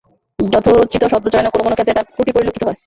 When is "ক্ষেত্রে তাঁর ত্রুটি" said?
1.75-2.31